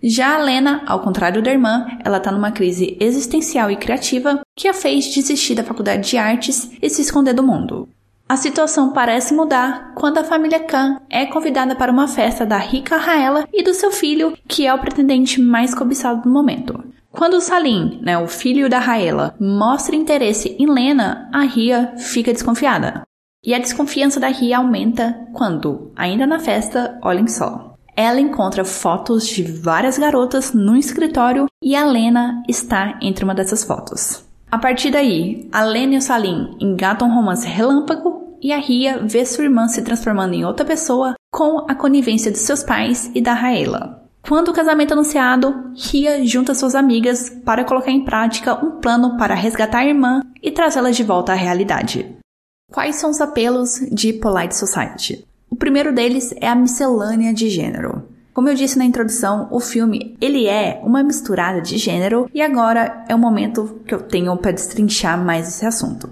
Já 0.00 0.36
a 0.36 0.38
Lena, 0.38 0.84
ao 0.86 1.00
contrário 1.00 1.42
da 1.42 1.50
irmã, 1.50 1.88
ela 2.04 2.18
está 2.18 2.30
numa 2.30 2.52
crise 2.52 2.96
existencial 3.00 3.68
e 3.68 3.76
criativa 3.76 4.42
que 4.56 4.68
a 4.68 4.72
fez 4.72 5.12
desistir 5.12 5.56
da 5.56 5.64
faculdade 5.64 6.08
de 6.08 6.16
artes 6.16 6.70
e 6.80 6.88
se 6.88 7.02
esconder 7.02 7.34
do 7.34 7.42
mundo. 7.42 7.88
A 8.28 8.36
situação 8.36 8.92
parece 8.92 9.34
mudar 9.34 9.94
quando 9.96 10.18
a 10.18 10.24
família 10.24 10.60
Khan 10.60 11.00
é 11.10 11.26
convidada 11.26 11.74
para 11.74 11.90
uma 11.90 12.06
festa 12.06 12.46
da 12.46 12.58
rica 12.58 12.96
Raela 12.96 13.48
e 13.52 13.64
do 13.64 13.74
seu 13.74 13.90
filho, 13.90 14.38
que 14.46 14.64
é 14.64 14.72
o 14.72 14.78
pretendente 14.78 15.40
mais 15.40 15.74
cobiçado 15.74 16.22
do 16.22 16.28
momento. 16.28 16.78
Quando 17.10 17.40
Salim, 17.40 17.98
né, 18.00 18.16
o 18.16 18.28
filho 18.28 18.68
da 18.68 18.78
Raela, 18.78 19.34
mostra 19.40 19.96
interesse 19.96 20.54
em 20.60 20.70
Lena, 20.70 21.28
a 21.32 21.40
Ria 21.42 21.94
fica 21.96 22.32
desconfiada. 22.32 23.02
E 23.44 23.52
a 23.52 23.58
desconfiança 23.58 24.20
da 24.20 24.28
Ria 24.28 24.58
aumenta 24.58 25.26
quando, 25.32 25.90
ainda 25.96 26.24
na 26.24 26.38
festa, 26.38 27.00
olhem 27.02 27.26
só, 27.26 27.67
ela 27.98 28.20
encontra 28.20 28.64
fotos 28.64 29.26
de 29.26 29.42
várias 29.42 29.98
garotas 29.98 30.52
no 30.52 30.76
escritório 30.76 31.46
e 31.60 31.74
a 31.74 31.84
Lena 31.84 32.44
está 32.46 32.96
entre 33.02 33.24
uma 33.24 33.34
dessas 33.34 33.64
fotos. 33.64 34.24
A 34.48 34.56
partir 34.56 34.92
daí, 34.92 35.48
a 35.50 35.64
Lena 35.64 35.94
e 35.94 35.98
o 35.98 36.00
Salim 36.00 36.56
engatam 36.60 37.08
um 37.08 37.14
romance 37.16 37.44
relâmpago 37.44 38.38
e 38.40 38.52
a 38.52 38.58
Ria 38.58 39.00
vê 39.04 39.26
sua 39.26 39.42
irmã 39.42 39.66
se 39.66 39.82
transformando 39.82 40.32
em 40.32 40.44
outra 40.44 40.64
pessoa 40.64 41.14
com 41.32 41.66
a 41.68 41.74
conivência 41.74 42.30
de 42.30 42.38
seus 42.38 42.62
pais 42.62 43.10
e 43.16 43.20
da 43.20 43.34
Raela. 43.34 44.08
Quando 44.22 44.50
o 44.50 44.54
casamento 44.54 44.90
é 44.90 44.92
anunciado, 44.92 45.72
Ria 45.74 46.24
junta 46.24 46.54
suas 46.54 46.76
amigas 46.76 47.28
para 47.44 47.64
colocar 47.64 47.90
em 47.90 48.04
prática 48.04 48.64
um 48.64 48.78
plano 48.78 49.16
para 49.16 49.34
resgatar 49.34 49.80
a 49.80 49.86
irmã 49.86 50.20
e 50.40 50.52
trazê-la 50.52 50.92
de 50.92 51.02
volta 51.02 51.32
à 51.32 51.34
realidade. 51.34 52.14
Quais 52.72 52.94
são 52.94 53.10
os 53.10 53.20
apelos 53.20 53.80
de 53.90 54.12
Polite 54.12 54.54
Society? 54.54 55.26
O 55.50 55.56
primeiro 55.56 55.94
deles 55.94 56.34
é 56.40 56.48
a 56.48 56.54
miscelânea 56.54 57.32
de 57.32 57.48
gênero. 57.48 58.08
Como 58.32 58.48
eu 58.48 58.54
disse 58.54 58.78
na 58.78 58.84
introdução, 58.84 59.48
o 59.50 59.58
filme 59.58 60.16
ele 60.20 60.46
é 60.46 60.80
uma 60.84 61.02
misturada 61.02 61.60
de 61.60 61.76
gênero 61.76 62.30
e 62.32 62.40
agora 62.40 63.04
é 63.08 63.14
o 63.14 63.18
momento 63.18 63.80
que 63.84 63.92
eu 63.92 64.00
tenho 64.00 64.36
para 64.36 64.52
destrinchar 64.52 65.18
mais 65.22 65.48
esse 65.48 65.66
assunto. 65.66 66.08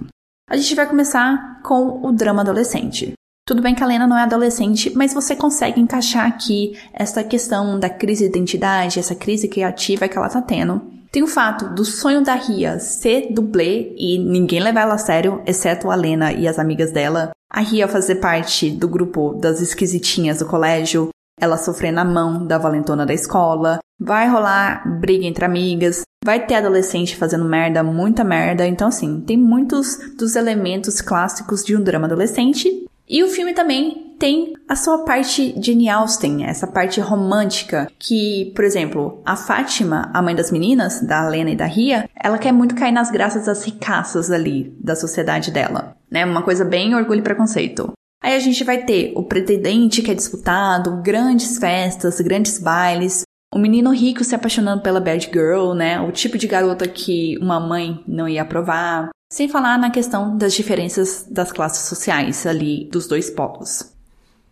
A 0.50 0.57
gente 0.57 0.75
vai 0.75 0.88
começar 0.88 1.61
com 1.62 2.05
o 2.05 2.12
drama 2.12 2.43
adolescente. 2.43 3.12
Tudo 3.47 3.62
bem 3.62 3.76
que 3.76 3.83
a 3.83 3.87
Lena 3.87 4.09
não 4.09 4.19
é 4.19 4.23
adolescente, 4.23 4.93
mas 4.97 5.14
você 5.14 5.37
consegue 5.37 5.81
encaixar 5.81 6.26
aqui 6.26 6.76
essa 6.93 7.23
questão 7.23 7.78
da 7.78 7.88
crise 7.88 8.25
de 8.25 8.31
identidade, 8.31 8.99
essa 8.99 9.14
crise 9.14 9.47
criativa 9.47 10.09
que 10.09 10.19
ela 10.19 10.28
tá 10.28 10.43
tendo. 10.43 10.83
Tem 11.12 11.23
o 11.23 11.28
fato 11.28 11.73
do 11.73 11.85
sonho 11.85 12.25
da 12.25 12.35
Ria 12.35 12.81
ser 12.81 13.33
dublê 13.33 13.95
e 13.97 14.19
ninguém 14.19 14.61
levar 14.61 14.81
ela 14.81 14.95
a 14.95 14.99
sério, 14.99 15.43
exceto 15.47 15.90
a 15.90 15.95
Lena 15.95 16.33
e 16.33 16.49
as 16.49 16.59
amigas 16.59 16.90
dela. 16.90 17.31
A 17.50 17.60
Ria 17.60 17.86
fazer 17.86 18.16
parte 18.16 18.70
do 18.70 18.88
grupo 18.88 19.34
das 19.34 19.60
esquisitinhas 19.60 20.40
do 20.40 20.46
colégio, 20.46 21.10
ela 21.40 21.56
sofrer 21.56 21.92
na 21.92 22.04
mão 22.04 22.46
da 22.46 22.58
valentona 22.58 23.06
da 23.06 23.14
escola, 23.14 23.78
vai 23.98 24.28
rolar 24.28 25.00
briga 25.00 25.24
entre 25.24 25.44
amigas, 25.44 26.02
vai 26.24 26.44
ter 26.44 26.56
adolescente 26.56 27.16
fazendo 27.16 27.44
merda, 27.44 27.82
muita 27.82 28.24
merda, 28.24 28.66
então 28.66 28.88
assim, 28.88 29.20
tem 29.20 29.36
muitos 29.36 29.96
dos 30.18 30.34
elementos 30.34 31.00
clássicos 31.00 31.64
de 31.64 31.76
um 31.76 31.82
drama 31.82 32.06
adolescente. 32.06 32.68
E 33.08 33.22
o 33.22 33.28
filme 33.28 33.54
também 33.54 34.16
tem 34.18 34.54
a 34.68 34.74
sua 34.74 35.04
parte 35.04 35.52
de 35.52 35.88
Austen, 35.88 36.44
essa 36.44 36.66
parte 36.66 37.00
romântica, 37.00 37.88
que, 37.96 38.52
por 38.56 38.64
exemplo, 38.64 39.22
a 39.24 39.36
Fátima, 39.36 40.10
a 40.12 40.20
mãe 40.20 40.34
das 40.34 40.50
meninas, 40.50 41.00
da 41.00 41.28
Lena 41.28 41.50
e 41.50 41.56
da 41.56 41.66
Ria, 41.66 42.10
ela 42.20 42.38
quer 42.38 42.50
muito 42.50 42.74
cair 42.74 42.90
nas 42.90 43.10
graças 43.10 43.46
das 43.46 43.64
ricaças 43.64 44.32
ali, 44.32 44.76
da 44.80 44.96
sociedade 44.96 45.52
dela 45.52 45.96
né? 46.16 46.25
Uma 46.25 46.42
coisa 46.42 46.64
bem 46.64 46.94
orgulho 46.94 47.20
e 47.20 47.23
preconceito. 47.23 47.92
Aí 48.23 48.35
a 48.35 48.38
gente 48.38 48.64
vai 48.64 48.85
ter 48.85 49.12
o 49.14 49.23
pretendente 49.23 50.00
que 50.00 50.11
é 50.11 50.14
disputado, 50.14 51.02
grandes 51.02 51.58
festas, 51.58 52.18
grandes 52.20 52.58
bailes, 52.58 53.23
o 53.54 53.58
menino 53.58 53.92
rico 53.92 54.25
se 54.25 54.35
apaixonando 54.35 54.82
pela 54.82 54.99
bad 54.99 55.30
girl, 55.30 55.75
né? 55.75 56.00
O 56.00 56.11
tipo 56.11 56.38
de 56.38 56.46
garota 56.46 56.88
que 56.88 57.37
uma 57.38 57.61
mãe 57.61 58.02
não 58.08 58.26
ia 58.26 58.42
aprovar. 58.42 59.11
Sem 59.30 59.46
falar 59.49 59.78
na 59.78 59.90
questão 59.90 60.37
das 60.37 60.54
diferenças 60.54 61.26
das 61.30 61.52
classes 61.52 61.87
sociais 61.87 62.46
ali 62.46 62.88
dos 62.90 63.06
dois 63.06 63.28
polos. 63.28 63.92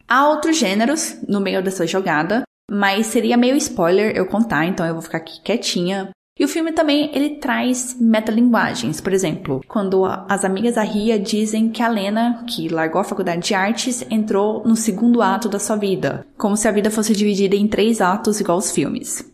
Há 0.07 0.29
outros 0.29 0.59
gêneros 0.59 1.17
no 1.27 1.41
meio 1.41 1.63
dessa 1.63 1.87
jogada, 1.87 2.43
mas 2.71 3.07
seria 3.07 3.37
meio 3.37 3.57
spoiler 3.57 4.15
eu 4.15 4.27
contar, 4.27 4.67
então 4.67 4.85
eu 4.85 4.93
vou 4.93 5.03
ficar 5.03 5.19
aqui 5.19 5.41
quietinha 5.43 6.11
e 6.37 6.45
o 6.45 6.49
filme 6.49 6.73
também 6.73 7.11
ele 7.15 7.37
traz 7.37 7.97
metalinguagens, 8.01 9.01
por 9.01 9.13
exemplo, 9.13 9.61
quando 9.69 10.05
as 10.05 10.45
amigas 10.45 10.75
da 10.75 10.83
Ria 10.83 11.19
dizem 11.19 11.69
que 11.69 11.81
a 11.81 11.89
Lena, 11.89 12.45
que 12.49 12.69
largou 12.69 13.01
a 13.01 13.05
faculdade 13.05 13.47
de 13.47 13.55
artes, 13.55 14.05
entrou 14.11 14.67
no 14.67 14.75
segundo 14.75 15.23
ato 15.23 15.49
da 15.49 15.61
sua 15.61 15.77
vida, 15.77 16.27
como 16.37 16.57
se 16.57 16.67
a 16.67 16.73
vida 16.73 16.91
fosse 16.91 17.15
dividida 17.15 17.55
em 17.55 17.69
três 17.69 18.01
atos 18.01 18.41
igual 18.41 18.59
os 18.59 18.73
filmes. 18.73 19.25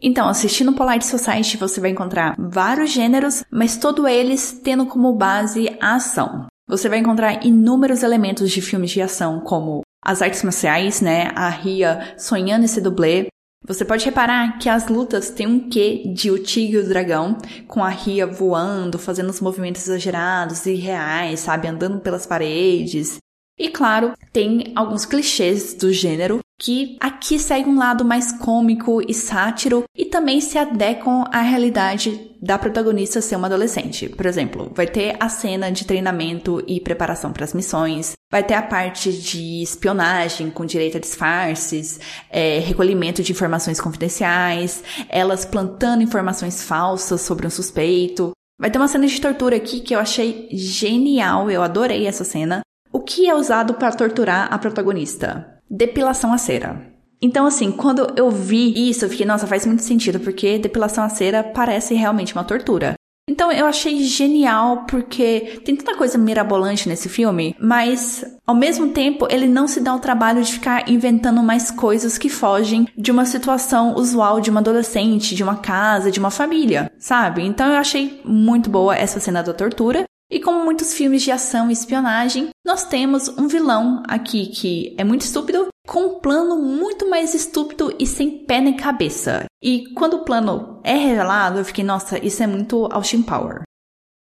Então, 0.00 0.28
assistindo 0.28 0.74
Polite 0.74 1.06
Society 1.06 1.56
você 1.56 1.80
vai 1.80 1.90
encontrar 1.90 2.36
vários 2.38 2.90
gêneros, 2.90 3.42
mas 3.50 3.76
todos 3.76 4.04
eles 4.06 4.60
tendo 4.62 4.86
como 4.86 5.12
base 5.14 5.76
a 5.80 5.96
ação. 5.96 6.46
Você 6.68 6.88
vai 6.88 6.98
encontrar 6.98 7.44
inúmeros 7.44 8.02
elementos 8.02 8.50
de 8.50 8.62
filmes 8.62 8.90
de 8.90 9.02
ação, 9.02 9.40
como 9.40 9.80
as 10.04 10.22
artes 10.22 10.42
marciais, 10.42 11.00
né? 11.00 11.32
A 11.34 11.48
Ria 11.48 12.14
sonhando 12.18 12.64
em 12.64 12.68
ser 12.68 12.82
dublê, 12.82 13.26
você 13.66 13.84
pode 13.84 14.04
reparar 14.04 14.58
que 14.58 14.68
as 14.68 14.88
lutas 14.88 15.30
têm 15.30 15.46
um 15.46 15.70
quê 15.70 16.02
de 16.14 16.30
O 16.30 16.38
Tigre 16.38 16.76
e 16.76 16.80
o 16.80 16.86
Dragão, 16.86 17.38
com 17.66 17.82
a 17.82 17.88
Ria 17.88 18.26
voando, 18.26 18.98
fazendo 18.98 19.30
os 19.30 19.40
movimentos 19.40 19.82
exagerados 19.82 20.66
e 20.66 20.74
reais, 20.74 21.40
sabe? 21.40 21.66
Andando 21.66 22.00
pelas 22.00 22.26
paredes. 22.26 23.18
E 23.58 23.68
claro, 23.68 24.14
tem 24.32 24.72
alguns 24.74 25.06
clichês 25.06 25.74
do 25.74 25.92
gênero 25.92 26.40
que 26.58 26.96
aqui 27.00 27.38
segue 27.38 27.68
um 27.68 27.78
lado 27.78 28.04
mais 28.04 28.32
cômico 28.32 29.00
e 29.06 29.14
sátiro 29.14 29.84
e 29.96 30.04
também 30.04 30.40
se 30.40 30.56
adequam 30.58 31.24
à 31.32 31.40
realidade 31.40 32.32
da 32.40 32.58
protagonista 32.58 33.20
ser 33.20 33.36
uma 33.36 33.46
adolescente. 33.46 34.08
Por 34.08 34.26
exemplo, 34.26 34.72
vai 34.74 34.86
ter 34.86 35.16
a 35.20 35.28
cena 35.28 35.70
de 35.70 35.84
treinamento 35.84 36.62
e 36.66 36.80
preparação 36.80 37.32
para 37.32 37.44
as 37.44 37.54
missões, 37.54 38.12
vai 38.30 38.42
ter 38.42 38.54
a 38.54 38.62
parte 38.62 39.12
de 39.12 39.62
espionagem 39.62 40.50
com 40.50 40.64
direito 40.64 40.96
a 40.96 41.00
disfarces, 41.00 42.00
é, 42.30 42.58
recolhimento 42.58 43.22
de 43.22 43.32
informações 43.32 43.80
confidenciais, 43.80 44.82
elas 45.08 45.44
plantando 45.44 46.02
informações 46.02 46.62
falsas 46.62 47.20
sobre 47.20 47.46
um 47.46 47.50
suspeito. 47.50 48.32
Vai 48.58 48.70
ter 48.70 48.78
uma 48.78 48.88
cena 48.88 49.06
de 49.06 49.20
tortura 49.20 49.56
aqui 49.56 49.80
que 49.80 49.94
eu 49.94 49.98
achei 49.98 50.48
genial, 50.52 51.50
eu 51.50 51.62
adorei 51.62 52.06
essa 52.06 52.24
cena. 52.24 52.62
O 52.94 53.00
que 53.00 53.28
é 53.28 53.34
usado 53.34 53.74
para 53.74 53.90
torturar 53.90 54.46
a 54.54 54.56
protagonista? 54.56 55.60
depilação 55.68 56.32
a 56.32 56.38
cera. 56.38 56.80
Então, 57.20 57.44
assim, 57.44 57.72
quando 57.72 58.06
eu 58.16 58.30
vi 58.30 58.88
isso, 58.88 59.04
eu 59.04 59.08
fiquei, 59.08 59.26
nossa, 59.26 59.48
faz 59.48 59.66
muito 59.66 59.82
sentido, 59.82 60.20
porque 60.20 60.58
depilação 60.58 61.02
a 61.02 61.08
cera 61.08 61.42
parece 61.42 61.94
realmente 61.94 62.34
uma 62.34 62.44
tortura. 62.44 62.94
Então 63.28 63.50
eu 63.50 63.64
achei 63.64 64.02
genial 64.04 64.84
porque 64.84 65.60
tem 65.64 65.74
tanta 65.74 65.96
coisa 65.96 66.18
mirabolante 66.18 66.86
nesse 66.86 67.08
filme, 67.08 67.56
mas 67.58 68.22
ao 68.46 68.54
mesmo 68.54 68.90
tempo 68.90 69.26
ele 69.30 69.48
não 69.48 69.66
se 69.66 69.80
dá 69.80 69.94
o 69.94 69.98
trabalho 69.98 70.42
de 70.42 70.52
ficar 70.52 70.90
inventando 70.90 71.42
mais 71.42 71.70
coisas 71.70 72.18
que 72.18 72.28
fogem 72.28 72.86
de 72.96 73.10
uma 73.10 73.24
situação 73.24 73.94
usual 73.94 74.42
de 74.42 74.50
uma 74.50 74.60
adolescente, 74.60 75.34
de 75.34 75.42
uma 75.42 75.56
casa, 75.56 76.10
de 76.10 76.20
uma 76.20 76.30
família, 76.30 76.92
sabe? 76.98 77.42
Então 77.42 77.72
eu 77.72 77.78
achei 77.78 78.20
muito 78.26 78.68
boa 78.68 78.94
essa 78.94 79.18
cena 79.18 79.42
da 79.42 79.54
tortura. 79.54 80.04
E 80.30 80.40
como 80.40 80.64
muitos 80.64 80.94
filmes 80.94 81.22
de 81.22 81.30
ação 81.30 81.68
e 81.68 81.72
espionagem, 81.72 82.48
nós 82.64 82.84
temos 82.84 83.28
um 83.28 83.46
vilão 83.46 84.02
aqui 84.08 84.46
que 84.46 84.94
é 84.96 85.04
muito 85.04 85.22
estúpido, 85.22 85.68
com 85.86 86.00
um 86.00 86.20
plano 86.20 86.56
muito 86.56 87.08
mais 87.08 87.34
estúpido 87.34 87.94
e 87.98 88.06
sem 88.06 88.44
pé 88.44 88.60
nem 88.60 88.74
cabeça. 88.74 89.44
E 89.62 89.92
quando 89.92 90.14
o 90.14 90.24
plano 90.24 90.80
é 90.82 90.94
revelado, 90.94 91.58
eu 91.58 91.64
fiquei, 91.64 91.84
nossa, 91.84 92.18
isso 92.18 92.42
é 92.42 92.46
muito 92.46 92.88
Austin 92.90 93.22
Power. 93.22 93.62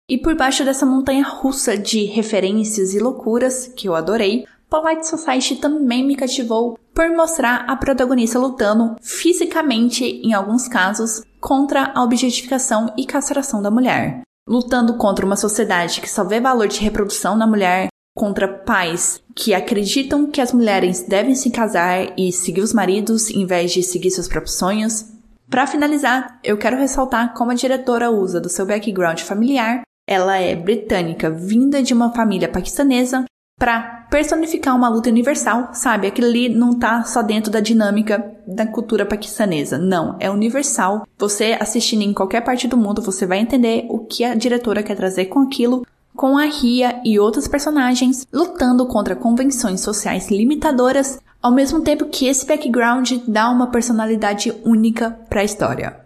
E 0.09 0.17
por 0.17 0.35
baixo 0.35 0.63
dessa 0.63 0.85
montanha 0.85 1.23
russa 1.23 1.77
de 1.77 2.03
referências 2.03 2.93
e 2.93 2.99
loucuras, 2.99 3.67
que 3.67 3.87
eu 3.87 3.95
adorei, 3.95 4.45
Polite 4.69 5.07
Society 5.07 5.55
também 5.55 6.05
me 6.05 6.15
cativou 6.15 6.77
por 6.93 7.09
mostrar 7.09 7.65
a 7.67 7.75
protagonista 7.75 8.37
lutando 8.37 8.95
fisicamente, 9.01 10.03
em 10.03 10.33
alguns 10.33 10.67
casos, 10.67 11.23
contra 11.39 11.91
a 11.95 12.03
objetificação 12.03 12.93
e 12.97 13.05
castração 13.05 13.61
da 13.61 13.71
mulher 13.71 14.25
lutando 14.47 14.95
contra 14.95 15.25
uma 15.25 15.35
sociedade 15.35 16.01
que 16.01 16.09
só 16.09 16.23
vê 16.23 16.39
valor 16.39 16.67
de 16.67 16.79
reprodução 16.79 17.35
na 17.35 17.47
mulher, 17.47 17.87
contra 18.15 18.47
pais 18.47 19.21
que 19.35 19.53
acreditam 19.53 20.27
que 20.27 20.39
as 20.39 20.53
mulheres 20.53 21.05
devem 21.07 21.35
se 21.35 21.49
casar 21.49 22.17
e 22.17 22.31
seguir 22.31 22.61
os 22.61 22.73
maridos 22.73 23.29
em 23.29 23.45
vez 23.45 23.73
de 23.73 23.83
seguir 23.83 24.09
seus 24.11 24.27
próprios 24.27 24.55
sonhos. 24.55 25.05
Para 25.49 25.67
finalizar, 25.67 26.39
eu 26.43 26.57
quero 26.57 26.77
ressaltar 26.77 27.33
como 27.33 27.51
a 27.51 27.55
diretora 27.55 28.09
usa 28.09 28.39
do 28.39 28.49
seu 28.49 28.65
background 28.65 29.19
familiar. 29.19 29.81
Ela 30.07 30.37
é 30.37 30.55
britânica, 30.55 31.29
vinda 31.29 31.83
de 31.83 31.93
uma 31.93 32.13
família 32.13 32.47
paquistanesa, 32.47 33.25
para 33.57 34.05
personificar 34.09 34.75
uma 34.75 34.89
luta 34.89 35.09
universal, 35.09 35.69
sabe? 35.73 36.07
Aquilo 36.07 36.27
ali 36.27 36.49
não 36.49 36.77
tá 36.77 37.03
só 37.03 37.21
dentro 37.21 37.51
da 37.51 37.59
dinâmica 37.59 38.33
da 38.45 38.67
cultura 38.67 39.05
paquistanesa. 39.05 39.77
Não, 39.77 40.17
é 40.19 40.29
universal. 40.29 41.07
Você 41.17 41.57
assistindo 41.59 42.01
em 42.01 42.13
qualquer 42.13 42.41
parte 42.41 42.67
do 42.67 42.77
mundo, 42.77 43.01
você 43.01 43.25
vai 43.25 43.39
entender 43.39 43.85
o 43.89 43.99
que 43.99 44.23
a 44.23 44.35
diretora 44.35 44.83
quer 44.83 44.95
trazer 44.95 45.25
com 45.25 45.39
aquilo, 45.39 45.85
com 46.15 46.37
a 46.37 46.45
Ria 46.45 47.01
e 47.03 47.17
outros 47.17 47.47
personagens 47.47 48.27
lutando 48.31 48.85
contra 48.85 49.15
convenções 49.15 49.81
sociais 49.81 50.29
limitadoras, 50.29 51.19
ao 51.41 51.51
mesmo 51.51 51.81
tempo 51.81 52.05
que 52.05 52.27
esse 52.27 52.45
background 52.45 53.13
dá 53.27 53.49
uma 53.49 53.67
personalidade 53.67 54.53
única 54.65 55.11
para 55.29 55.41
a 55.41 55.45
história. 55.45 55.99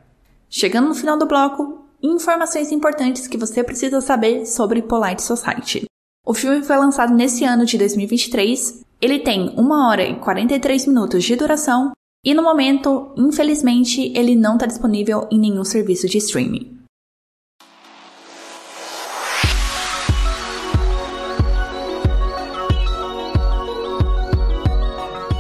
Chegando 0.50 0.89
no 0.89 0.96
final 0.96 1.18
do 1.18 1.27
bloco, 1.27 1.84
informações 2.01 2.72
importantes 2.72 3.27
que 3.27 3.38
você 3.38 3.63
precisa 3.63 4.01
saber 4.01 4.46
sobre 4.46 4.82
Polite 4.82 5.22
Society. 5.22 5.88
O 6.29 6.33
filme 6.36 6.62
foi 6.62 6.77
lançado 6.77 7.12
nesse 7.12 7.43
ano 7.43 7.65
de 7.65 7.75
2023. 7.75 8.86
Ele 9.01 9.17
tem 9.17 9.51
1 9.57 9.71
hora 9.71 10.03
e 10.03 10.15
43 10.19 10.86
minutos 10.86 11.24
de 11.24 11.36
duração 11.36 11.91
e 12.24 12.36
no 12.36 12.43
momento, 12.43 13.12
infelizmente, 13.17 14.13
ele 14.15 14.36
não 14.36 14.53
está 14.53 14.67
disponível 14.67 15.27
em 15.31 15.39
nenhum 15.39 15.63
serviço 15.63 16.07
de 16.07 16.19
streaming. 16.19 16.77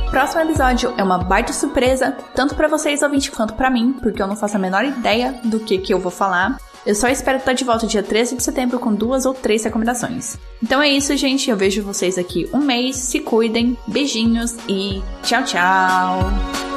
Próximo 0.09 0.41
episódio 0.41 0.91
é 0.97 1.03
uma 1.03 1.19
baita 1.19 1.53
surpresa, 1.53 2.17
tanto 2.33 2.55
para 2.55 2.67
vocês 2.67 3.03
ouvintes 3.03 3.29
quanto 3.29 3.53
para 3.53 3.69
mim, 3.69 3.93
porque 4.01 4.19
eu 4.19 4.25
não 4.25 4.35
faço 4.35 4.57
a 4.57 4.59
menor 4.59 4.83
ideia 4.83 5.39
do 5.43 5.59
que, 5.59 5.77
que 5.77 5.93
eu 5.93 5.99
vou 5.99 6.11
falar. 6.11 6.57
Eu 6.85 6.95
só 6.95 7.07
espero 7.07 7.37
estar 7.37 7.53
de 7.53 7.63
volta 7.63 7.85
dia 7.85 8.03
13 8.03 8.37
de 8.37 8.43
setembro 8.43 8.79
com 8.79 8.93
duas 8.93 9.25
ou 9.25 9.33
três 9.33 9.63
recomendações. 9.63 10.37
Então 10.61 10.81
é 10.81 10.89
isso, 10.89 11.15
gente. 11.17 11.49
Eu 11.49 11.57
vejo 11.57 11.83
vocês 11.83 12.17
aqui 12.17 12.49
um 12.53 12.59
mês. 12.59 12.95
Se 12.95 13.19
cuidem. 13.19 13.77
Beijinhos 13.87 14.55
e 14.67 15.01
tchau, 15.23 15.43
tchau. 15.43 16.68